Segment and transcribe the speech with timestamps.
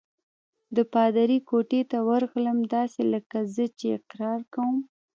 [0.75, 4.75] د پادري کوټې ته ورغلم، داسې لکه زه چې اقرار کوم.